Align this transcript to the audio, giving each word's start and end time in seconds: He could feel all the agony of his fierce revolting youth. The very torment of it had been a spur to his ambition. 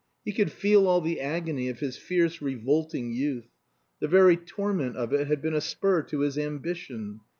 He 0.25 0.33
could 0.33 0.51
feel 0.51 0.87
all 0.87 0.99
the 0.99 1.19
agony 1.19 1.69
of 1.69 1.79
his 1.79 1.95
fierce 1.95 2.41
revolting 2.41 3.11
youth. 3.11 3.49
The 3.99 4.07
very 4.07 4.35
torment 4.35 4.97
of 4.97 5.13
it 5.13 5.27
had 5.27 5.43
been 5.43 5.53
a 5.53 5.61
spur 5.61 6.01
to 6.01 6.21
his 6.21 6.39
ambition. 6.39 7.19